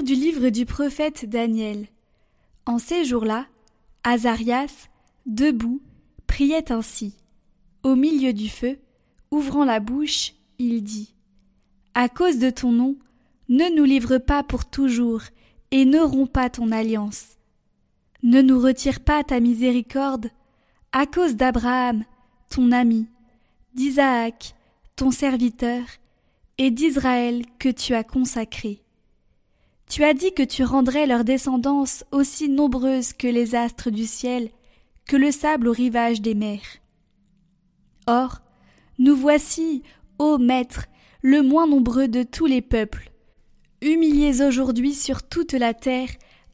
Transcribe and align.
Du 0.00 0.14
livre 0.14 0.48
du 0.48 0.64
prophète 0.64 1.28
Daniel. 1.28 1.86
En 2.64 2.78
ces 2.78 3.04
jours-là, 3.04 3.46
Azarias, 4.04 4.88
debout, 5.26 5.82
priait 6.26 6.72
ainsi. 6.72 7.14
Au 7.82 7.94
milieu 7.94 8.32
du 8.32 8.48
feu, 8.48 8.78
ouvrant 9.30 9.66
la 9.66 9.80
bouche, 9.80 10.32
il 10.58 10.82
dit 10.82 11.14
À 11.94 12.08
cause 12.08 12.38
de 12.38 12.48
ton 12.48 12.72
nom, 12.72 12.96
ne 13.50 13.68
nous 13.76 13.84
livre 13.84 14.16
pas 14.16 14.42
pour 14.42 14.64
toujours, 14.64 15.20
et 15.70 15.84
ne 15.84 16.00
romps 16.00 16.26
pas 16.26 16.48
ton 16.48 16.72
alliance. 16.72 17.36
Ne 18.22 18.40
nous 18.40 18.60
retire 18.60 19.00
pas 19.00 19.22
ta 19.22 19.40
miséricorde, 19.40 20.30
à 20.92 21.04
cause 21.04 21.36
d'Abraham, 21.36 22.02
ton 22.48 22.72
ami, 22.72 23.08
d'Isaac, 23.74 24.54
ton 24.96 25.10
serviteur, 25.10 25.82
et 26.56 26.70
d'Israël 26.70 27.44
que 27.58 27.68
tu 27.68 27.94
as 27.94 28.04
consacré. 28.04 28.81
Tu 29.92 30.04
as 30.04 30.14
dit 30.14 30.32
que 30.32 30.42
tu 30.42 30.64
rendrais 30.64 31.04
leur 31.04 31.22
descendance 31.22 32.06
aussi 32.12 32.48
nombreuse 32.48 33.12
que 33.12 33.26
les 33.26 33.54
astres 33.54 33.90
du 33.90 34.06
ciel, 34.06 34.48
que 35.06 35.16
le 35.18 35.30
sable 35.30 35.68
au 35.68 35.72
rivage 35.72 36.22
des 36.22 36.34
mers. 36.34 36.78
Or, 38.06 38.40
nous 38.98 39.14
voici, 39.14 39.82
ô 40.18 40.38
Maître, 40.38 40.86
le 41.20 41.42
moins 41.42 41.66
nombreux 41.66 42.08
de 42.08 42.22
tous 42.22 42.46
les 42.46 42.62
peuples, 42.62 43.12
humiliés 43.82 44.40
aujourd'hui 44.40 44.94
sur 44.94 45.28
toute 45.28 45.52
la 45.52 45.74
terre 45.74 46.08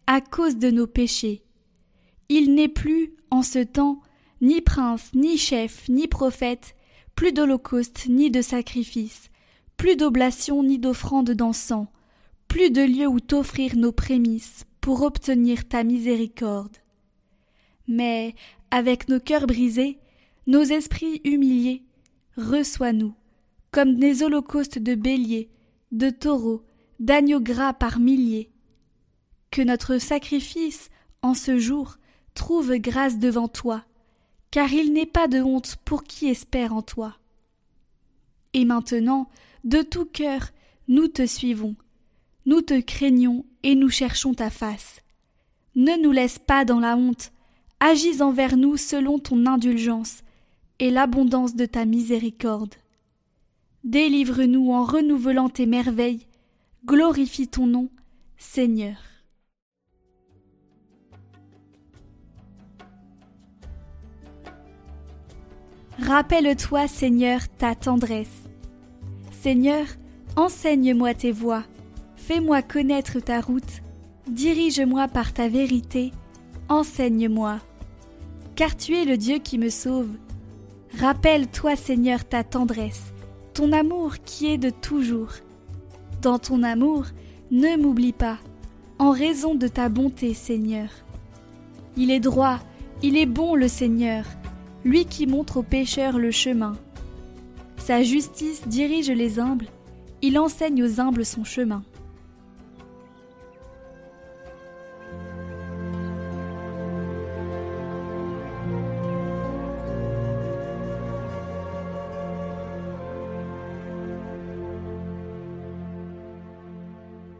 à 0.08 0.20
cause 0.20 0.56
de 0.56 0.72
nos 0.72 0.88
péchés. 0.88 1.44
Il 2.28 2.56
n'est 2.56 2.66
plus, 2.66 3.14
en 3.30 3.42
ce 3.42 3.60
temps, 3.60 4.00
ni 4.40 4.60
prince, 4.62 5.12
ni 5.14 5.38
chef, 5.38 5.88
ni 5.88 6.08
prophète, 6.08 6.74
plus 7.14 7.30
d'holocauste, 7.30 8.06
ni 8.08 8.32
de 8.32 8.42
sacrifice, 8.42 9.30
plus 9.76 9.94
d'oblation, 9.94 10.64
ni 10.64 10.80
d'offrande 10.80 11.30
d'encens, 11.30 11.86
plus 12.48 12.70
de 12.70 12.82
lieu 12.82 13.06
où 13.06 13.20
t'offrir 13.20 13.76
nos 13.76 13.92
prémices 13.92 14.64
pour 14.80 15.02
obtenir 15.02 15.68
ta 15.68 15.84
miséricorde. 15.84 16.76
Mais, 17.86 18.34
avec 18.70 19.08
nos 19.08 19.20
cœurs 19.20 19.46
brisés, 19.46 19.98
nos 20.46 20.62
esprits 20.62 21.20
humiliés, 21.24 21.84
reçois-nous, 22.36 23.14
comme 23.70 23.96
des 23.96 24.22
holocaustes 24.22 24.78
de 24.78 24.94
béliers, 24.94 25.50
de 25.92 26.10
taureaux, 26.10 26.64
d'agneaux 27.00 27.40
gras 27.40 27.74
par 27.74 27.98
milliers. 27.98 28.50
Que 29.50 29.62
notre 29.62 29.98
sacrifice, 29.98 30.90
en 31.22 31.34
ce 31.34 31.58
jour, 31.58 31.98
trouve 32.34 32.76
grâce 32.76 33.18
devant 33.18 33.48
toi, 33.48 33.84
car 34.50 34.72
il 34.72 34.92
n'est 34.92 35.06
pas 35.06 35.28
de 35.28 35.40
honte 35.40 35.76
pour 35.84 36.04
qui 36.04 36.28
espère 36.28 36.74
en 36.74 36.82
toi. 36.82 37.18
Et 38.54 38.64
maintenant, 38.64 39.28
de 39.64 39.82
tout 39.82 40.06
cœur, 40.06 40.48
nous 40.88 41.08
te 41.08 41.26
suivons, 41.26 41.76
nous 42.48 42.62
te 42.62 42.80
craignons 42.80 43.44
et 43.62 43.74
nous 43.74 43.90
cherchons 43.90 44.32
ta 44.32 44.48
face. 44.48 45.02
Ne 45.74 46.02
nous 46.02 46.12
laisse 46.12 46.38
pas 46.38 46.64
dans 46.64 46.80
la 46.80 46.96
honte, 46.96 47.30
agis 47.78 48.22
envers 48.22 48.56
nous 48.56 48.78
selon 48.78 49.18
ton 49.18 49.44
indulgence 49.44 50.22
et 50.78 50.90
l'abondance 50.90 51.56
de 51.56 51.66
ta 51.66 51.84
miséricorde. 51.84 52.74
Délivre-nous 53.84 54.72
en 54.72 54.84
renouvelant 54.84 55.50
tes 55.50 55.66
merveilles, 55.66 56.26
glorifie 56.86 57.48
ton 57.48 57.66
nom, 57.66 57.90
Seigneur. 58.38 58.96
Rappelle-toi, 65.98 66.88
Seigneur, 66.88 67.40
ta 67.58 67.74
tendresse. 67.74 68.48
Seigneur, 69.32 69.84
enseigne-moi 70.36 71.12
tes 71.12 71.32
voies 71.32 71.64
Fais-moi 72.28 72.60
connaître 72.60 73.20
ta 73.20 73.40
route, 73.40 73.80
dirige-moi 74.26 75.08
par 75.08 75.32
ta 75.32 75.48
vérité, 75.48 76.12
enseigne-moi. 76.68 77.58
Car 78.54 78.76
tu 78.76 78.94
es 78.94 79.06
le 79.06 79.16
Dieu 79.16 79.38
qui 79.38 79.56
me 79.56 79.70
sauve. 79.70 80.10
Rappelle-toi, 81.00 81.74
Seigneur, 81.74 82.26
ta 82.26 82.44
tendresse, 82.44 83.14
ton 83.54 83.72
amour 83.72 84.16
qui 84.26 84.52
est 84.52 84.58
de 84.58 84.68
toujours. 84.68 85.30
Dans 86.20 86.38
ton 86.38 86.62
amour, 86.64 87.06
ne 87.50 87.78
m'oublie 87.78 88.12
pas, 88.12 88.36
en 88.98 89.10
raison 89.10 89.54
de 89.54 89.66
ta 89.66 89.88
bonté, 89.88 90.34
Seigneur. 90.34 90.90
Il 91.96 92.10
est 92.10 92.20
droit, 92.20 92.58
il 93.02 93.16
est 93.16 93.24
bon 93.24 93.54
le 93.54 93.68
Seigneur, 93.68 94.26
lui 94.84 95.06
qui 95.06 95.26
montre 95.26 95.56
aux 95.56 95.62
pécheurs 95.62 96.18
le 96.18 96.30
chemin. 96.30 96.76
Sa 97.78 98.02
justice 98.02 98.68
dirige 98.68 99.10
les 99.10 99.40
humbles, 99.40 99.70
il 100.20 100.38
enseigne 100.38 100.84
aux 100.84 101.00
humbles 101.00 101.24
son 101.24 101.42
chemin. 101.42 101.82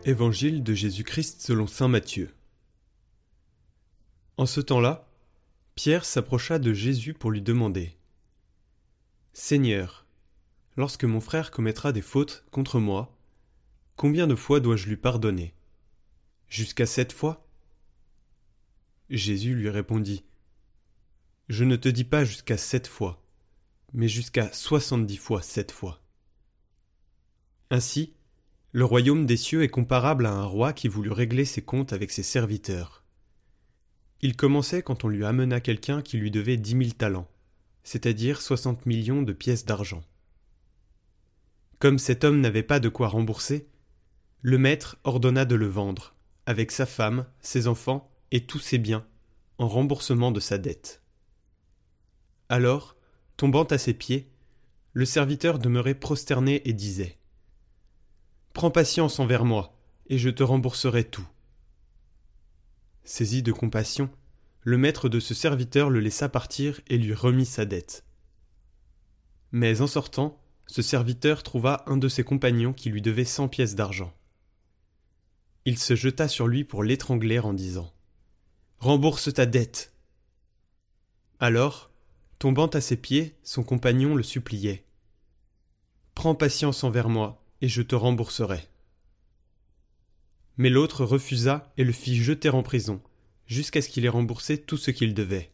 Évangile 0.09 0.63
de 0.63 0.73
Jésus-Christ 0.73 1.43
selon 1.43 1.67
Saint 1.67 1.89
Matthieu. 1.89 2.35
En 4.39 4.47
ce 4.47 4.63
temps-là, 4.63 5.07
Pierre 5.75 6.07
s'approcha 6.07 6.59
de 6.59 6.73
Jésus 6.73 7.13
pour 7.13 7.31
lui 7.31 7.43
demander 7.43 7.95
Seigneur, 9.35 10.07
lorsque 10.79 11.05
mon 11.05 11.21
frère 11.21 11.51
commettra 11.51 11.93
des 11.93 12.01
fautes 12.01 12.47
contre 12.51 12.81
moi, 12.81 13.15
combien 13.97 14.27
de 14.27 14.35
fois 14.35 14.61
dois-je 14.61 14.89
lui 14.89 14.97
pardonner? 14.97 15.53
Jusqu'à 16.49 16.87
sept 16.87 17.13
fois? 17.13 17.47
Jésus 19.11 19.55
lui 19.55 19.69
répondit 19.69 20.25
Je 21.51 21.65
ne 21.65 21.77
te 21.77 21.91
dis 21.91 22.05
pas 22.05 22.25
jusqu'à 22.25 22.57
sept 22.57 22.87
fois, 22.87 23.23
mais 23.93 24.09
jusqu'à 24.09 24.51
soixante-dix 24.55 25.19
fois 25.19 25.43
sept 25.43 25.71
fois. 25.71 26.01
Ainsi, 27.69 28.15
le 28.79 28.85
royaume 28.85 29.27
des 29.27 29.37
cieux 29.37 29.65
est 29.65 29.69
comparable 29.69 30.25
à 30.25 30.33
un 30.33 30.45
roi 30.45 30.73
qui 30.73 30.87
voulut 30.87 31.11
régler 31.11 31.45
ses 31.45 31.63
comptes 31.63 31.93
avec 31.93 32.13
ses 32.13 32.23
serviteurs. 32.23 33.03
Il 34.21 34.37
commençait 34.37 34.83
quand 34.83 35.03
on 35.03 35.09
lui 35.09 35.25
amena 35.25 35.61
quelqu'un 35.61 36.01
qui 36.01 36.17
lui 36.17 36.31
devait 36.31 36.57
dix 36.57 36.77
mille 36.77 36.95
talents, 36.95 37.29
c'est-à-dire 37.83 38.41
soixante 38.41 38.87
millions 38.87 39.23
de 39.23 39.33
pièces 39.33 39.65
d'argent. 39.65 40.05
Comme 41.81 41.99
cet 41.99 42.23
homme 42.23 42.41
n'avait 42.41 42.63
pas 42.63 42.79
de 42.79 42.89
quoi 42.89 43.09
rembourser, 43.09 43.67
le 44.43 44.59
maître 44.59 44.97
ordonna 45.03 45.45
de 45.45 45.57
le 45.57 45.67
vendre, 45.67 46.15
avec 46.47 46.71
sa 46.71 46.87
femme, 46.87 47.27
ses 47.41 47.67
enfants 47.67 48.09
et 48.31 48.47
tous 48.47 48.61
ses 48.61 48.79
biens, 48.79 49.05
en 49.59 49.67
remboursement 49.67 50.31
de 50.31 50.39
sa 50.39 50.57
dette. 50.57 51.03
Alors, 52.49 52.95
tombant 53.37 53.65
à 53.65 53.77
ses 53.77 53.95
pieds, 53.95 54.31
le 54.93 55.05
serviteur 55.05 55.59
demeurait 55.59 55.97
prosterné 55.97 56.63
et 56.65 56.73
disait 56.73 57.18
Prends 58.53 58.71
patience 58.71 59.19
envers 59.19 59.45
moi, 59.45 59.79
et 60.09 60.19
je 60.19 60.31
te 60.31 60.43
rembourserai 60.43 61.05
tout. 61.05 61.27
Saisi 63.05 63.43
de 63.43 63.53
compassion, 63.53 64.11
le 64.63 64.77
maître 64.77 65.09
de 65.09 65.21
ce 65.21 65.33
serviteur 65.33 65.91
le 65.91 66.01
laissa 66.01 66.29
partir 66.29 66.81
et 66.89 66.99
lui 66.99 67.15
remit 67.15 67.47
sa 67.47 67.65
dette. 67.65 68.05
Mais 69.53 69.81
en 69.81 69.87
sortant, 69.87 70.39
ce 70.67 70.83
serviteur 70.83 71.43
trouva 71.43 71.85
un 71.87 71.97
de 71.97 72.09
ses 72.09 72.25
compagnons 72.25 72.75
qui 72.75 72.91
lui 72.91 73.01
devait 73.01 73.25
cent 73.25 73.49
pièces 73.49 73.75
d'argent. 73.75 74.13
Il 75.65 75.79
se 75.79 75.95
jeta 75.95 76.29
sur 76.29 76.49
lui 76.49 76.65
pour 76.65 76.83
l'étrangler 76.83 77.39
en 77.39 77.55
disant 77.55 77.93
Rembourse 78.79 79.33
ta 79.33 79.47
dette. 79.47 79.93
Alors, 81.41 81.91
tombant 82.39 82.67
à 82.67 82.81
ses 82.81 82.97
pieds, 82.97 83.37
son 83.43 83.63
compagnon 83.63 84.15
le 84.15 84.23
suppliait 84.23 84.85
Prends 86.15 86.35
patience 86.35 86.85
envers 86.85 87.09
moi, 87.09 87.43
et 87.61 87.69
je 87.69 87.83
te 87.83 87.95
rembourserai. 87.95 88.69
Mais 90.57 90.71
l'autre 90.71 91.05
refusa 91.05 91.73
et 91.77 91.85
le 91.85 91.93
fit 91.93 92.17
jeter 92.17 92.51
en 92.51 92.63
prison, 92.63 93.01
jusqu'à 93.47 93.83
ce 93.83 93.89
qu'il 93.89 94.05
ait 94.05 94.11
remboursé 94.11 94.59
tout 94.61 94.77
ce 94.77 94.91
qu'il 94.91 95.15
devait. 95.15 95.51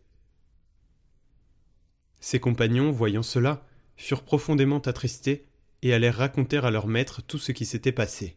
Ses 2.21 2.41
compagnons, 2.41 2.91
voyant 2.91 3.23
cela, 3.23 3.67
furent 3.97 4.25
profondément 4.25 4.79
attristés 4.79 5.47
et 5.83 5.93
allèrent 5.93 6.17
raconter 6.17 6.59
à 6.59 6.71
leur 6.71 6.87
maître 6.87 7.23
tout 7.23 7.39
ce 7.39 7.53
qui 7.53 7.67
s'était 7.67 7.93
passé. 7.93 8.37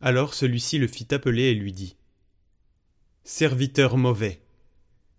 Alors 0.00 0.34
celui-ci 0.34 0.78
le 0.78 0.86
fit 0.86 1.12
appeler 1.12 1.44
et 1.44 1.54
lui 1.54 1.72
dit 1.72 1.96
Serviteur 3.24 3.96
mauvais, 3.96 4.40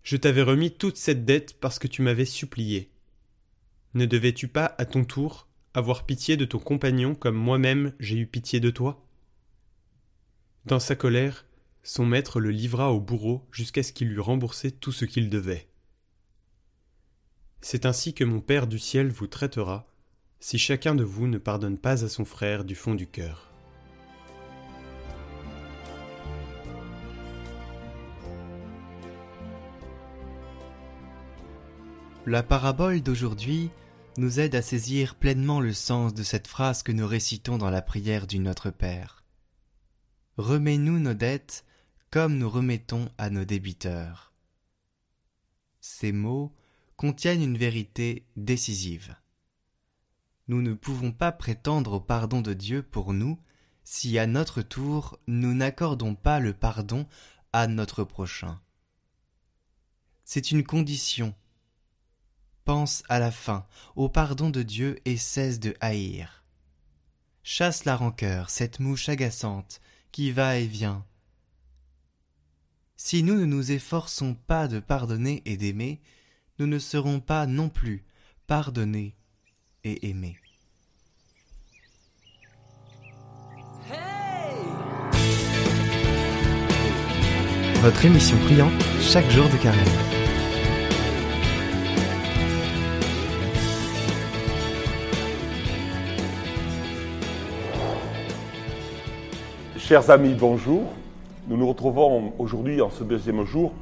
je 0.04 0.18
t'avais 0.18 0.42
remis 0.42 0.72
toute 0.72 0.98
cette 0.98 1.26
dette 1.26 1.60
parce 1.60 1.80
que 1.80 1.88
tu 1.88 2.02
m'avais 2.02 2.26
supplié. 2.26 2.92
Ne 3.94 4.06
devais-tu 4.06 4.48
pas, 4.48 4.76
à 4.78 4.86
ton 4.86 5.04
tour, 5.04 5.49
avoir 5.74 6.06
pitié 6.06 6.38
de 6.38 6.46
ton 6.46 6.60
compagnon 6.60 7.16
comme 7.16 7.36
moi-même 7.36 7.94
j'ai 8.00 8.18
eu 8.18 8.28
pitié 8.28 8.60
de 8.60 8.70
toi? 8.70 9.06
Dans 10.66 10.80
sa 10.80 10.96
colère, 10.96 11.46
son 11.84 12.06
maître 12.06 12.40
le 12.40 12.52
livra 12.52 12.92
au 12.92 13.00
bourreau 13.00 13.48
jusqu'à 13.52 13.84
ce 13.84 13.94
qu'il 13.94 14.12
eût 14.12 14.20
remboursé 14.20 14.72
tout 14.72 14.92
ce 14.92 15.06
qu'il 15.06 15.30
devait. 15.30 15.68
C'est 17.62 17.86
ainsi 17.86 18.14
que 18.14 18.24
mon 18.24 18.40
Père 18.40 18.68
du 18.68 18.80
ciel 18.80 19.10
vous 19.10 19.28
traitera, 19.28 19.88
si 20.40 20.58
chacun 20.58 20.96
de 20.96 21.04
vous 21.04 21.28
ne 21.28 21.38
pardonne 21.38 21.78
pas 21.78 22.04
à 22.04 22.10
son 22.10 22.26
frère 22.26 22.64
du 22.64 22.76
fond 22.76 22.96
du 22.96 23.08
cœur. 23.08 23.52
La 32.26 32.44
parabole 32.44 33.02
d'aujourd'hui 33.02 33.72
nous 34.18 34.40
aide 34.40 34.56
à 34.56 34.62
saisir 34.62 35.16
pleinement 35.16 35.60
le 35.60 35.74
sens 35.74 36.14
de 36.14 36.24
cette 36.24 36.48
phrase 36.48 36.84
que 36.84 36.92
nous 36.92 37.08
récitons 37.08 37.58
dans 37.58 37.70
la 37.70 37.82
prière 37.82 38.28
du 38.28 38.40
Notre 38.40 38.70
Père. 38.70 39.24
Remets-nous 40.38 41.00
nos 41.00 41.14
dettes 41.14 41.66
comme 42.12 42.38
nous 42.38 42.50
remettons 42.50 43.10
à 43.18 43.30
nos 43.30 43.46
débiteurs. 43.46 44.34
Ces 45.80 46.12
mots 46.12 46.54
contiennent 46.98 47.44
une 47.44 47.58
vérité 47.58 48.26
décisive. 48.36 49.16
Nous 50.48 50.62
ne 50.62 50.74
pouvons 50.74 51.12
pas 51.12 51.32
prétendre 51.32 51.94
au 51.94 52.00
pardon 52.00 52.42
de 52.42 52.54
Dieu 52.54 52.82
pour 52.82 53.14
nous 53.14 53.40
si 53.84 54.18
à 54.20 54.28
notre 54.28 54.62
tour 54.62 55.20
nous 55.28 55.54
n'accordons 55.54 56.16
pas 56.16 56.40
le 56.40 56.54
pardon 56.54 57.08
à 57.54 57.68
notre 57.68 58.04
prochain. 58.04 58.60
C'est 60.26 60.52
une 60.52 60.64
condition. 60.64 61.34
Pense 62.70 63.02
à 63.10 63.18
la 63.18 63.32
fin, 63.32 63.66
au 63.96 64.10
pardon 64.10 64.52
de 64.52 64.62
Dieu 64.62 65.00
et 65.04 65.18
cesse 65.18 65.60
de 65.60 65.74
haïr. 65.82 66.44
Chasse 67.42 67.84
la 67.84 67.96
rancœur, 67.96 68.52
cette 68.52 68.80
mouche 68.80 69.10
agaçante 69.10 69.82
qui 70.12 70.30
va 70.30 70.58
et 70.58 70.68
vient. 70.68 71.04
Si 72.96 73.24
nous 73.24 73.34
ne 73.34 73.46
nous 73.46 73.72
efforçons 73.72 74.36
pas 74.36 74.68
de 74.68 74.80
pardonner 74.80 75.42
et 75.46 75.58
d'aimer, 75.58 76.00
nous 76.60 76.68
ne 76.68 76.78
serons 76.78 77.20
pas 77.20 77.48
non 77.48 77.70
plus 77.70 78.06
pardonnés 78.46 79.16
et 79.84 80.08
aimés. 80.08 80.38
Votre 87.82 88.06
émission 88.06 88.38
priante 88.46 88.80
chaque 89.02 89.32
jour 89.32 89.50
de 89.50 89.58
carême. 89.58 90.19
Chers 99.90 100.12
amis, 100.12 100.36
bonjour. 100.36 100.84
Nous 101.48 101.58
nous 101.58 101.68
retrouvons 101.68 102.34
aujourd'hui 102.38 102.80
en 102.80 102.92
ce 102.92 103.04
deuxième 103.04 103.44
jour 103.44 103.74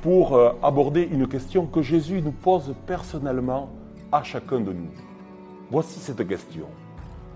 pour 0.00 0.36
euh, 0.36 0.52
aborder 0.62 1.08
une 1.10 1.26
question 1.26 1.66
que 1.66 1.82
Jésus 1.82 2.22
nous 2.22 2.30
pose 2.30 2.72
personnellement 2.86 3.68
à 4.12 4.22
chacun 4.22 4.60
de 4.60 4.72
nous. 4.72 4.92
Voici 5.72 5.98
cette 5.98 6.24
question. 6.28 6.66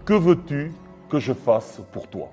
Que 0.05 0.12
veux-tu 0.12 0.71
que 1.09 1.19
je 1.19 1.33
fasse 1.33 1.81
pour 1.91 2.06
toi? 2.06 2.31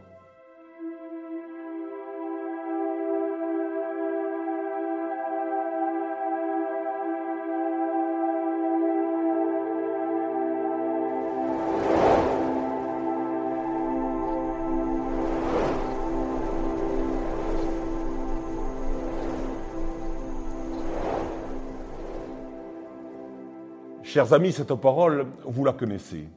Chers 24.16 24.32
amis, 24.32 24.54
cette 24.54 24.74
parole, 24.76 25.28
vous 25.44 25.66
la 25.66 25.74
connaissez. 25.74 26.30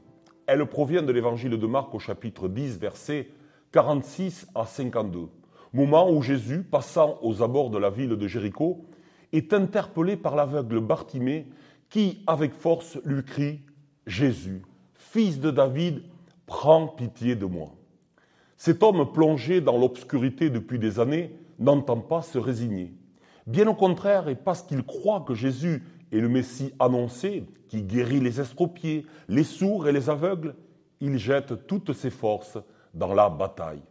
Elle 0.48 0.66
provient 0.66 1.04
de 1.04 1.12
l'évangile 1.12 1.56
de 1.56 1.66
Marc 1.68 1.94
au 1.94 2.00
chapitre 2.00 2.48
10, 2.48 2.76
versets 2.76 3.28
46 3.70 4.48
à 4.56 4.66
52, 4.66 5.28
moment 5.72 6.10
où 6.10 6.20
Jésus, 6.20 6.64
passant 6.64 7.20
aux 7.22 7.40
abords 7.40 7.70
de 7.70 7.78
la 7.78 7.88
ville 7.90 8.16
de 8.16 8.26
Jéricho, 8.26 8.84
est 9.32 9.52
interpellé 9.52 10.16
par 10.16 10.34
l'aveugle 10.34 10.80
Bartimée 10.80 11.46
qui, 11.88 12.20
avec 12.26 12.52
force, 12.52 12.98
lui 13.04 13.22
crie 13.22 13.60
Jésus, 14.08 14.62
fils 14.94 15.38
de 15.38 15.52
David, 15.52 16.02
prends 16.46 16.88
pitié 16.88 17.36
de 17.36 17.46
moi. 17.46 17.68
Cet 18.56 18.82
homme 18.82 19.12
plongé 19.12 19.60
dans 19.60 19.78
l'obscurité 19.78 20.50
depuis 20.50 20.80
des 20.80 20.98
années 20.98 21.32
n'entend 21.60 21.98
pas 21.98 22.22
se 22.22 22.38
résigner. 22.38 22.92
Bien 23.46 23.68
au 23.68 23.74
contraire, 23.74 24.28
et 24.28 24.34
parce 24.34 24.62
qu'il 24.62 24.82
croit 24.82 25.20
que 25.20 25.34
Jésus 25.34 25.84
et 26.12 26.20
le 26.20 26.28
Messie 26.28 26.72
annoncé, 26.78 27.44
qui 27.68 27.82
guérit 27.82 28.20
les 28.20 28.40
estropiés, 28.40 29.06
les 29.28 29.44
sourds 29.44 29.88
et 29.88 29.92
les 29.92 30.08
aveugles, 30.08 30.54
il 31.00 31.18
jette 31.18 31.66
toutes 31.66 31.92
ses 31.92 32.10
forces 32.10 32.58
dans 32.94 33.14
la 33.14 33.28
bataille. 33.28 33.82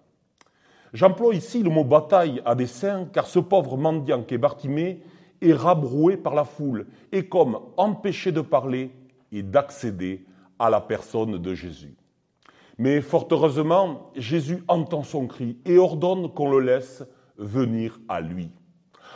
J'emploie 0.93 1.35
ici 1.35 1.63
le 1.63 1.69
mot 1.69 1.83
bataille 1.83 2.41
à 2.45 2.55
dessein 2.55 3.05
car 3.11 3.27
ce 3.27 3.39
pauvre 3.39 3.77
mendiant 3.77 4.23
qu'est 4.23 4.37
Bartimée 4.37 5.01
est 5.41 5.53
rabroué 5.53 6.17
par 6.17 6.33
la 6.33 6.43
foule 6.43 6.87
et 7.11 7.27
comme 7.27 7.59
empêché 7.77 8.31
de 8.31 8.41
parler 8.41 8.91
et 9.31 9.43
d'accéder 9.43 10.25
à 10.57 10.69
la 10.69 10.81
personne 10.81 11.37
de 11.37 11.53
Jésus. 11.53 11.95
Mais 12.77 13.01
fort 13.01 13.27
heureusement, 13.31 14.11
Jésus 14.15 14.63
entend 14.67 15.03
son 15.03 15.27
cri 15.27 15.57
et 15.65 15.77
ordonne 15.77 16.31
qu'on 16.31 16.51
le 16.51 16.59
laisse 16.59 17.03
venir 17.37 17.99
à 18.07 18.21
lui. 18.21 18.51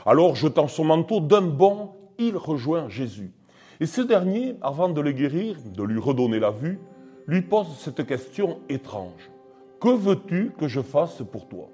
Alors, 0.05 0.35
jetant 0.35 0.67
son 0.67 0.85
manteau 0.85 1.19
d'un 1.19 1.41
bond, 1.41 1.91
il 2.27 2.37
rejoint 2.37 2.87
Jésus. 2.89 3.31
Et 3.79 3.85
ce 3.85 4.01
dernier, 4.01 4.55
avant 4.61 4.89
de 4.89 5.01
le 5.01 5.11
guérir, 5.11 5.57
de 5.65 5.83
lui 5.83 5.99
redonner 5.99 6.39
la 6.39 6.51
vue, 6.51 6.79
lui 7.27 7.41
pose 7.41 7.75
cette 7.77 8.05
question 8.05 8.59
étrange. 8.69 9.31
Que 9.79 9.89
veux-tu 9.89 10.51
que 10.57 10.67
je 10.67 10.81
fasse 10.81 11.23
pour 11.31 11.47
toi? 11.47 11.69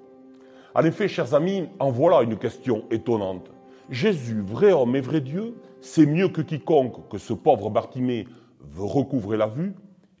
En 0.74 0.84
effet, 0.84 1.08
chers 1.08 1.34
amis, 1.34 1.68
en 1.78 1.90
voilà 1.90 2.22
une 2.22 2.38
question 2.38 2.84
étonnante. 2.90 3.50
Jésus, 3.90 4.40
vrai 4.40 4.72
homme 4.72 4.96
et 4.96 5.00
vrai 5.00 5.20
Dieu, 5.20 5.54
sait 5.80 6.06
mieux 6.06 6.28
que 6.28 6.40
quiconque 6.40 7.08
que 7.08 7.18
ce 7.18 7.32
pauvre 7.32 7.70
Bartimée 7.70 8.26
veut 8.60 8.84
recouvrer 8.84 9.36
la 9.36 9.46
vue, 9.46 9.74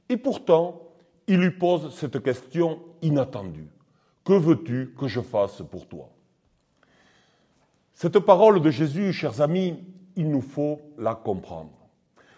et 0.08 0.16
pourtant, 0.16 0.82
il 1.26 1.38
lui 1.38 1.50
pose 1.50 1.94
cette 1.94 2.22
question 2.22 2.80
inattendue. 3.02 3.68
Que 4.24 4.32
veux-tu 4.32 4.94
que 4.98 5.08
je 5.08 5.20
fasse 5.20 5.62
pour 5.70 5.86
toi? 5.86 6.10
Cette 7.94 8.18
parole 8.18 8.60
de 8.60 8.70
Jésus, 8.70 9.12
chers 9.12 9.40
amis, 9.40 9.78
il 10.18 10.30
nous 10.30 10.42
faut 10.42 10.80
la 10.98 11.14
comprendre. 11.14 11.70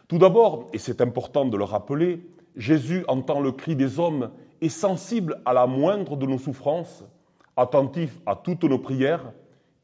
Tout 0.06 0.18
d'abord, 0.18 0.68
et 0.74 0.78
c'est 0.78 1.00
important 1.00 1.46
de 1.46 1.56
le 1.56 1.64
rappeler, 1.64 2.20
Jésus 2.54 3.04
entend 3.08 3.40
le 3.40 3.52
cri 3.52 3.74
des 3.74 3.98
hommes, 3.98 4.30
est 4.60 4.68
sensible 4.68 5.40
à 5.46 5.54
la 5.54 5.66
moindre 5.66 6.16
de 6.16 6.26
nos 6.26 6.36
souffrances, 6.36 7.04
attentif 7.56 8.20
à 8.26 8.36
toutes 8.36 8.64
nos 8.64 8.78
prières 8.78 9.32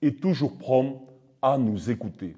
et 0.03 0.15
toujours 0.15 0.59
prompt 0.59 1.07
à 1.41 1.57
nous 1.57 1.91
écouter. 1.91 2.37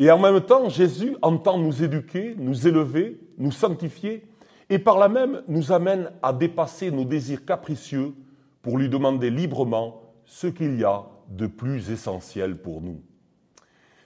Et 0.00 0.10
en 0.10 0.18
même 0.18 0.40
temps, 0.40 0.68
Jésus 0.68 1.16
entend 1.22 1.56
nous 1.56 1.84
éduquer, 1.84 2.34
nous 2.36 2.66
élever, 2.66 3.20
nous 3.38 3.52
sanctifier, 3.52 4.26
et 4.68 4.80
par 4.80 4.98
là 4.98 5.08
même 5.08 5.42
nous 5.46 5.70
amène 5.70 6.10
à 6.20 6.32
dépasser 6.32 6.90
nos 6.90 7.04
désirs 7.04 7.44
capricieux 7.44 8.12
pour 8.60 8.76
lui 8.76 8.88
demander 8.88 9.30
librement 9.30 10.02
ce 10.24 10.48
qu'il 10.48 10.80
y 10.80 10.84
a 10.84 11.04
de 11.28 11.46
plus 11.46 11.90
essentiel 11.90 12.56
pour 12.56 12.80
nous. 12.80 13.00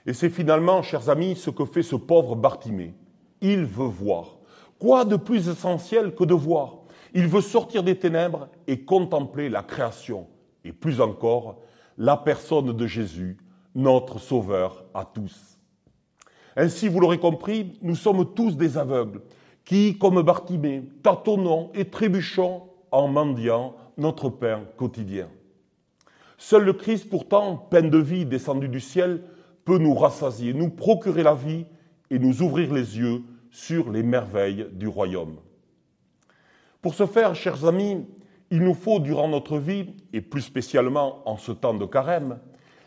Et 0.05 0.13
c'est 0.13 0.29
finalement, 0.29 0.83
chers 0.83 1.09
amis, 1.09 1.35
ce 1.35 1.49
que 1.49 1.65
fait 1.65 1.83
ce 1.83 1.95
pauvre 1.95 2.35
Bartimée. 2.35 2.93
Il 3.41 3.65
veut 3.65 3.85
voir. 3.85 4.37
Quoi 4.79 5.05
de 5.05 5.15
plus 5.15 5.49
essentiel 5.49 6.13
que 6.13 6.23
de 6.23 6.33
voir? 6.33 6.77
Il 7.13 7.27
veut 7.27 7.41
sortir 7.41 7.81
des 7.81 7.97
ténèbres 7.97 8.49
et 8.67 8.81
contempler 8.83 9.49
la 9.49 9.63
création, 9.63 10.27
et 10.63 10.73
plus 10.73 10.99
encore, 10.99 11.59
la 11.97 12.17
personne 12.17 12.73
de 12.73 12.87
Jésus, 12.87 13.37
notre 13.73 14.19
Sauveur 14.19 14.83
à 14.93 15.05
tous. 15.05 15.57
Ainsi, 16.57 16.87
vous 16.87 16.99
l'aurez 16.99 17.19
compris, 17.19 17.77
nous 17.81 17.95
sommes 17.95 18.33
tous 18.33 18.57
des 18.57 18.77
aveugles, 18.77 19.21
qui, 19.63 19.97
comme 19.97 20.21
Bartimée, 20.21 20.83
tâtonnons 21.01 21.71
et 21.73 21.85
trébuchons 21.85 22.63
en 22.91 23.07
mendiant 23.07 23.75
notre 23.97 24.29
pain 24.29 24.63
quotidien. 24.77 25.29
Seul 26.37 26.63
le 26.63 26.73
Christ, 26.73 27.09
pourtant, 27.09 27.55
peine 27.55 27.89
de 27.89 27.97
vie 27.97 28.25
descendu 28.25 28.67
du 28.67 28.79
ciel, 28.79 29.23
peut 29.65 29.79
nous 29.79 29.95
rassasier, 29.95 30.53
nous 30.53 30.69
procurer 30.69 31.23
la 31.23 31.33
vie 31.33 31.65
et 32.11 32.19
nous 32.19 32.41
ouvrir 32.41 32.73
les 32.73 32.97
yeux 32.97 33.23
sur 33.49 33.91
les 33.91 34.03
merveilles 34.03 34.67
du 34.71 34.87
royaume. 34.87 35.37
Pour 36.81 36.93
ce 36.93 37.07
faire, 37.07 37.33
chers 37.35 37.65
amis, 37.65 38.05
il 38.51 38.61
nous 38.61 38.75
faut, 38.75 38.99
durant 38.99 39.27
notre 39.27 39.57
vie, 39.57 39.87
et 40.13 40.21
plus 40.21 40.41
spécialement 40.41 41.27
en 41.27 41.37
ce 41.37 41.51
temps 41.51 41.73
de 41.73 41.85
carême, 41.85 42.39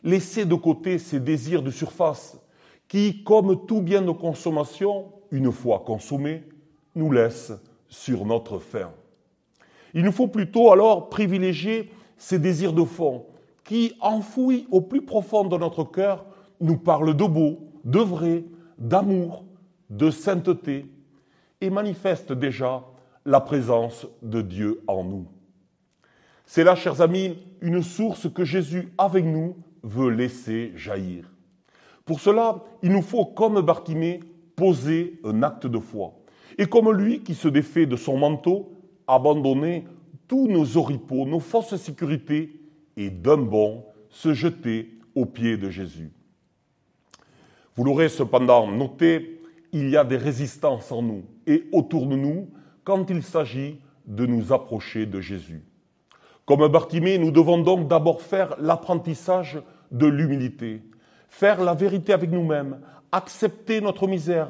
laisser 0.05 0.45
de 0.45 0.55
côté 0.55 0.99
ces 0.99 1.19
désirs 1.19 1.63
de 1.63 1.71
surface 1.71 2.39
qui, 2.87 3.25
comme 3.25 3.67
tout 3.67 3.83
bien 3.83 4.03
de 4.03 4.13
consommation, 4.13 5.13
une 5.33 5.51
fois 5.51 5.83
consommés, 5.85 6.45
nous 6.95 7.11
laissent 7.11 7.53
sur 7.89 8.25
notre 8.25 8.59
faim. 8.59 8.93
Il 9.95 10.05
nous 10.05 10.13
faut 10.13 10.29
plutôt 10.29 10.71
alors 10.71 11.09
privilégier 11.09 11.91
ces 12.17 12.39
désirs 12.39 12.73
de 12.73 12.85
fond 12.85 13.27
qui, 13.65 13.95
enfouis 14.01 14.67
au 14.71 14.81
plus 14.81 15.03
profond 15.03 15.45
de 15.45 15.57
notre 15.57 15.85
cœur, 15.85 16.25
nous 16.61 16.77
parle 16.77 17.17
de 17.17 17.25
beau, 17.25 17.59
de 17.85 18.01
vrai, 18.01 18.45
d'amour, 18.79 19.45
de 19.91 20.11
sainteté, 20.11 20.87
et 21.61 21.71
manifeste 21.71 22.33
déjà 22.33 22.85
la 23.25 23.41
présence 23.41 24.07
de 24.23 24.43
Dieu 24.43 24.81
en 24.87 25.05
nous. 25.05 25.27
C'est 26.47 26.65
là, 26.65 26.75
chers 26.75 27.03
amis, 27.03 27.37
une 27.61 27.83
source 27.83 28.33
que 28.33 28.45
Jésus, 28.45 28.89
avec 28.97 29.25
nous, 29.25 29.57
veut 29.83 30.11
laisser 30.11 30.73
jaillir. 30.77 31.31
Pour 32.05 32.21
cela, 32.21 32.65
il 32.83 32.93
nous 32.93 33.03
faut, 33.03 33.27
comme 33.27 33.61
Bartimée, 33.61 34.21
poser 34.57 35.21
un 35.25 35.43
acte 35.43 35.67
de 35.67 35.79
foi. 35.79 36.15
Et 36.57 36.67
comme 36.67 36.91
lui 36.91 37.23
qui 37.23 37.35
se 37.35 37.49
défait 37.49 37.87
de 37.87 37.97
son 37.97 38.17
manteau, 38.17 38.73
abandonner 39.07 39.85
tous 40.27 40.49
nos 40.49 40.77
oripeaux, 40.77 41.27
nos 41.27 41.41
fausses 41.41 41.77
sécurités, 41.77 42.61
et 42.97 43.11
d'un 43.11 43.37
bond 43.37 43.85
se 44.09 44.33
jeter 44.33 44.99
aux 45.15 45.27
pieds 45.27 45.57
de 45.57 45.71
Jésus. 45.71 46.11
Vous 47.79 47.85
l'aurez 47.85 48.09
cependant 48.09 48.67
noté, 48.67 49.41
il 49.73 49.89
y 49.89 49.97
a 49.97 50.03
des 50.03 50.17
résistances 50.17 50.91
en 50.91 51.01
nous 51.01 51.23
et 51.47 51.69
autour 51.71 52.07
de 52.07 52.17
nous 52.17 52.49
quand 52.83 53.09
il 53.09 53.23
s'agit 53.23 53.79
de 54.05 54.27
nous 54.27 54.53
approcher 54.53 55.07
de 55.07 55.21
Jésus. 55.21 55.63
Comme 56.45 56.67
Bartimée, 56.67 57.19
nous 57.19 57.31
devons 57.31 57.59
donc 57.59 57.87
d'abord 57.87 58.21
faire 58.21 58.57
l'apprentissage 58.59 59.63
de 59.93 60.07
l'humilité, 60.07 60.83
faire 61.29 61.63
la 61.63 61.75
vérité 61.75 62.13
avec 62.13 62.33
nous-mêmes, 62.33 62.81
accepter 63.13 63.81
notre 63.81 64.09
misère 64.09 64.49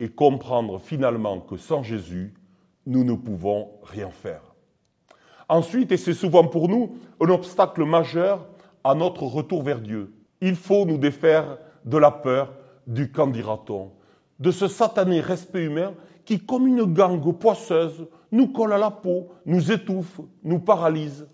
et 0.00 0.08
comprendre 0.08 0.78
finalement 0.78 1.40
que 1.40 1.58
sans 1.58 1.82
Jésus, 1.82 2.32
nous 2.86 3.04
ne 3.04 3.12
pouvons 3.12 3.72
rien 3.82 4.08
faire. 4.08 4.54
Ensuite, 5.50 5.92
et 5.92 5.98
c'est 5.98 6.14
souvent 6.14 6.44
pour 6.44 6.70
nous 6.70 6.96
un 7.20 7.28
obstacle 7.28 7.84
majeur 7.84 8.46
à 8.84 8.94
notre 8.94 9.24
retour 9.24 9.62
vers 9.62 9.80
Dieu, 9.82 10.14
il 10.40 10.56
faut 10.56 10.86
nous 10.86 10.96
défaire 10.96 11.58
de 11.84 11.98
la 11.98 12.10
peur 12.10 12.52
du 12.86 13.10
candidaton, 13.10 13.92
de 14.38 14.50
ce 14.50 14.68
satané 14.68 15.20
respect 15.20 15.64
humain 15.64 15.94
qui, 16.24 16.40
comme 16.40 16.66
une 16.66 16.84
gangue 16.84 17.38
poisseuse, 17.38 18.06
nous 18.32 18.48
colle 18.48 18.72
à 18.72 18.78
la 18.78 18.90
peau, 18.90 19.28
nous 19.46 19.70
étouffe, 19.70 20.20
nous 20.42 20.58
paralyse 20.58 21.28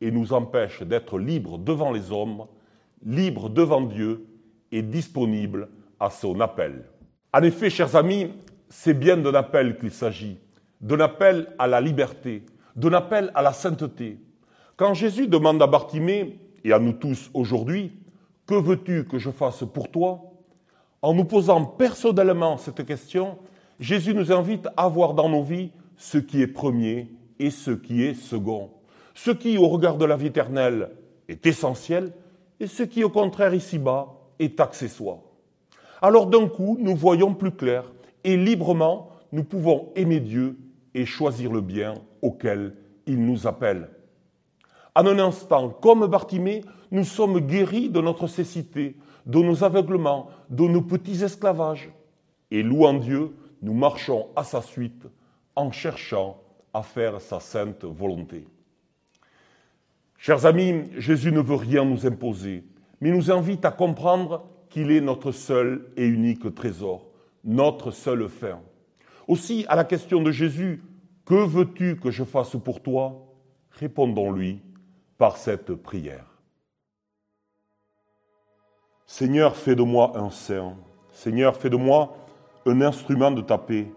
et 0.00 0.10
nous 0.10 0.32
empêche 0.32 0.82
d'être 0.82 1.18
libres 1.18 1.58
devant 1.58 1.92
les 1.92 2.12
hommes, 2.12 2.46
libres 3.04 3.48
devant 3.48 3.80
Dieu 3.80 4.26
et 4.72 4.82
disponibles 4.82 5.68
à 6.00 6.10
son 6.10 6.40
appel. 6.40 6.84
En 7.32 7.42
effet, 7.42 7.70
chers 7.70 7.96
amis, 7.96 8.30
c'est 8.68 8.94
bien 8.94 9.16
d'un 9.16 9.34
appel 9.34 9.78
qu'il 9.78 9.90
s'agit, 9.90 10.38
d'un 10.80 11.00
appel 11.00 11.48
à 11.58 11.66
la 11.66 11.80
liberté, 11.80 12.44
d'un 12.76 12.92
appel 12.92 13.30
à 13.34 13.42
la 13.42 13.52
sainteté. 13.52 14.18
Quand 14.76 14.94
Jésus 14.94 15.28
demande 15.28 15.62
à 15.62 15.66
Bartimée, 15.66 16.38
et 16.64 16.72
à 16.72 16.78
nous 16.78 16.94
tous 16.94 17.30
aujourd'hui, 17.34 17.92
que 18.46 18.54
veux-tu 18.54 19.04
que 19.04 19.18
je 19.18 19.30
fasse 19.30 19.64
pour 19.72 19.90
toi? 19.90 20.20
En 21.02 21.14
nous 21.14 21.24
posant 21.24 21.64
personnellement 21.64 22.56
cette 22.56 22.84
question, 22.86 23.38
Jésus 23.80 24.14
nous 24.14 24.32
invite 24.32 24.68
à 24.76 24.88
voir 24.88 25.14
dans 25.14 25.28
nos 25.28 25.42
vies 25.42 25.70
ce 25.96 26.18
qui 26.18 26.42
est 26.42 26.46
premier 26.46 27.10
et 27.38 27.50
ce 27.50 27.70
qui 27.70 28.02
est 28.02 28.14
second. 28.14 28.70
Ce 29.14 29.30
qui, 29.30 29.58
au 29.58 29.68
regard 29.68 29.96
de 29.96 30.04
la 30.04 30.16
vie 30.16 30.26
éternelle, 30.26 30.90
est 31.28 31.46
essentiel 31.46 32.12
et 32.60 32.66
ce 32.66 32.82
qui, 32.82 33.04
au 33.04 33.10
contraire, 33.10 33.54
ici-bas, 33.54 34.14
est 34.38 34.60
accessoire. 34.60 35.18
Alors 36.02 36.26
d'un 36.26 36.48
coup, 36.48 36.76
nous 36.80 36.96
voyons 36.96 37.34
plus 37.34 37.52
clair 37.52 37.92
et 38.24 38.36
librement, 38.36 39.10
nous 39.32 39.44
pouvons 39.44 39.90
aimer 39.96 40.20
Dieu 40.20 40.58
et 40.94 41.06
choisir 41.06 41.52
le 41.52 41.60
bien 41.60 41.94
auquel 42.22 42.74
il 43.06 43.24
nous 43.24 43.46
appelle. 43.46 43.88
En 44.94 45.06
un 45.06 45.18
instant, 45.18 45.70
comme 45.70 46.06
Bartimée, 46.06 46.64
nous 46.90 47.04
sommes 47.04 47.40
guéris 47.40 47.90
de 47.90 48.00
notre 48.00 48.26
cécité, 48.28 48.96
de 49.26 49.38
nos 49.38 49.64
aveuglements, 49.64 50.28
de 50.50 50.64
nos 50.64 50.82
petits 50.82 51.24
esclavages. 51.24 51.90
Et 52.50 52.62
louant 52.62 52.94
Dieu, 52.94 53.34
nous 53.62 53.74
marchons 53.74 54.28
à 54.36 54.44
sa 54.44 54.62
suite 54.62 55.06
en 55.56 55.72
cherchant 55.72 56.40
à 56.72 56.82
faire 56.82 57.20
sa 57.20 57.40
sainte 57.40 57.84
volonté. 57.84 58.46
Chers 60.16 60.46
amis, 60.46 60.84
Jésus 60.96 61.32
ne 61.32 61.40
veut 61.40 61.56
rien 61.56 61.84
nous 61.84 62.06
imposer, 62.06 62.64
mais 63.00 63.10
nous 63.10 63.30
invite 63.30 63.64
à 63.64 63.70
comprendre 63.70 64.44
qu'il 64.70 64.90
est 64.90 65.00
notre 65.00 65.32
seul 65.32 65.90
et 65.96 66.06
unique 66.06 66.54
trésor, 66.54 67.06
notre 67.44 67.90
seule 67.90 68.28
fin. 68.28 68.60
Aussi, 69.26 69.64
à 69.68 69.76
la 69.76 69.84
question 69.84 70.22
de 70.22 70.30
Jésus, 70.30 70.82
Que 71.24 71.34
veux-tu 71.34 71.96
que 71.96 72.10
je 72.10 72.22
fasse 72.22 72.56
pour 72.62 72.82
toi? 72.82 73.26
Répondons-lui 73.70 74.60
par 75.18 75.36
cette 75.36 75.74
prière. 75.74 76.24
Seigneur, 79.06 79.56
fais 79.56 79.76
de 79.76 79.82
moi 79.82 80.12
un 80.16 80.30
saint. 80.30 80.74
Seigneur, 81.12 81.56
fais 81.56 81.70
de 81.70 81.76
moi 81.76 82.16
un 82.66 82.80
instrument 82.80 83.30
de 83.30 83.42
ta 83.42 83.58
paix. 83.58 83.92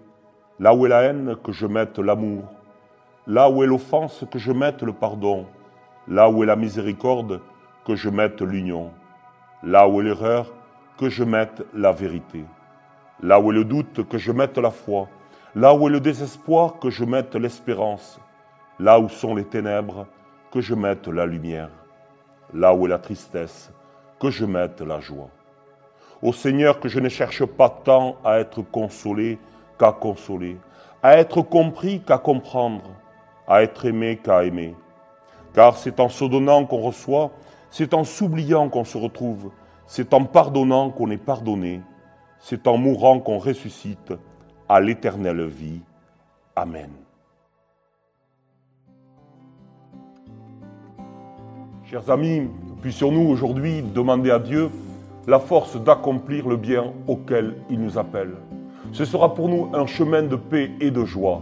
Là 0.59 0.75
où 0.75 0.85
est 0.85 0.89
la 0.89 1.03
haine, 1.03 1.35
que 1.43 1.51
je 1.51 1.65
mette 1.65 1.97
l'amour. 1.97 2.43
Là 3.25 3.49
où 3.49 3.63
est 3.63 3.67
l'offense, 3.67 4.25
que 4.29 4.37
je 4.37 4.51
mette 4.51 4.83
le 4.83 4.93
pardon. 4.93 5.47
Là 6.07 6.29
où 6.29 6.43
est 6.43 6.47
la 6.47 6.55
miséricorde, 6.55 7.41
que 7.85 7.95
je 7.95 8.09
mette 8.09 8.41
l'union. 8.41 8.91
Là 9.63 9.87
où 9.87 10.01
est 10.01 10.03
l'erreur, 10.03 10.53
que 10.97 11.09
je 11.09 11.23
mette 11.23 11.63
la 11.73 11.91
vérité. 11.91 12.45
Là 13.23 13.39
où 13.39 13.51
est 13.51 13.55
le 13.55 13.65
doute, 13.65 14.07
que 14.07 14.17
je 14.17 14.31
mette 14.31 14.57
la 14.57 14.71
foi. 14.71 15.07
Là 15.55 15.73
où 15.73 15.87
est 15.87 15.91
le 15.91 15.99
désespoir, 15.99 16.79
que 16.79 16.89
je 16.89 17.05
mette 17.05 17.35
l'espérance. 17.35 18.19
Là 18.77 18.99
où 18.99 19.09
sont 19.09 19.33
les 19.33 19.45
ténèbres, 19.45 20.05
que 20.51 20.61
je 20.61 20.75
mette 20.75 21.07
la 21.07 21.25
lumière. 21.25 21.69
Là 22.53 22.73
où 22.73 22.85
est 22.85 22.89
la 22.89 22.99
tristesse, 22.99 23.71
que 24.19 24.29
je 24.29 24.45
mette 24.45 24.81
la 24.81 24.99
joie. 24.99 25.29
Ô 26.21 26.33
Seigneur, 26.33 26.79
que 26.79 26.89
je 26.89 26.99
ne 26.99 27.09
cherche 27.09 27.45
pas 27.45 27.69
tant 27.69 28.17
à 28.23 28.39
être 28.39 28.61
consolé 28.61 29.37
qu'à 29.77 29.91
consoler, 29.91 30.57
à 31.03 31.17
être 31.17 31.41
compris 31.41 32.01
qu'à 32.01 32.17
comprendre, 32.17 32.83
à 33.47 33.61
être 33.61 33.85
aimé 33.85 34.19
qu'à 34.23 34.43
aimer. 34.43 34.75
Car 35.53 35.77
c'est 35.77 35.99
en 35.99 36.09
se 36.09 36.25
donnant 36.25 36.65
qu'on 36.65 36.81
reçoit, 36.81 37.31
c'est 37.69 37.93
en 37.93 38.03
s'oubliant 38.03 38.69
qu'on 38.69 38.83
se 38.83 38.97
retrouve, 38.97 39.51
c'est 39.85 40.13
en 40.13 40.23
pardonnant 40.23 40.89
qu'on 40.89 41.11
est 41.11 41.17
pardonné, 41.17 41.81
c'est 42.39 42.67
en 42.67 42.77
mourant 42.77 43.19
qu'on 43.19 43.37
ressuscite 43.37 44.13
à 44.67 44.79
l'éternelle 44.79 45.45
vie. 45.45 45.81
Amen. 46.55 46.89
Chers 51.89 52.09
amis, 52.09 52.49
puissions-nous 52.81 53.29
aujourd'hui 53.29 53.81
demander 53.81 54.29
à 54.29 54.39
Dieu 54.39 54.69
la 55.25 55.39
force 55.39 55.81
d'accomplir 55.81 56.45
le 56.45 56.57
bien 56.57 56.91
auquel 57.07 57.55
il 57.69 57.79
nous 57.79 57.97
appelle. 57.97 58.33
Ce 58.91 59.05
sera 59.05 59.33
pour 59.33 59.47
nous 59.47 59.69
un 59.73 59.85
chemin 59.85 60.21
de 60.21 60.35
paix 60.35 60.71
et 60.81 60.91
de 60.91 61.05
joie. 61.05 61.41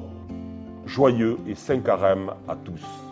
Joyeux 0.85 1.39
et 1.47 1.55
saint 1.55 1.79
carême 1.79 2.29
à 2.47 2.55
tous. 2.55 3.04